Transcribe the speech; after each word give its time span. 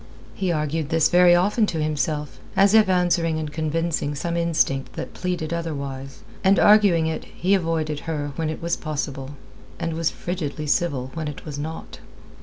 He 0.33 0.51
argued 0.51 0.89
this 0.89 1.09
very 1.09 1.35
often 1.35 1.67
to 1.67 1.79
himself, 1.83 2.39
as 2.55 2.73
if 2.73 2.89
answering 2.89 3.37
and 3.37 3.51
convincing 3.53 4.15
some 4.15 4.35
instinct 4.35 4.93
that 4.93 5.13
pleaded 5.13 5.53
otherwise, 5.53 6.23
and 6.43 6.57
arguing 6.57 7.05
it 7.05 7.25
he 7.25 7.53
avoided 7.53 7.99
her 8.09 8.31
when 8.35 8.49
it 8.49 8.63
was 8.63 8.75
possible, 8.75 9.35
and 9.77 9.93
was 9.93 10.09
frigidly 10.09 10.65
civil 10.65 11.11
when 11.13 11.27
it 11.27 11.45
was 11.45 11.59
not. 11.59 11.99